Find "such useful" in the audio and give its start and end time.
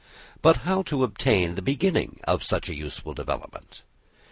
2.43-3.13